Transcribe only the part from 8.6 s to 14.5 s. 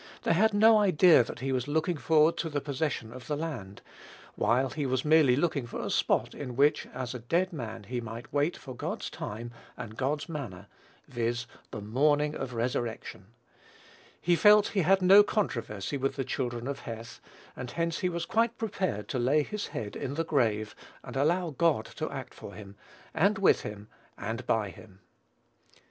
God's time, and God's manner, viz., the MORNING OF RESURRECTION. He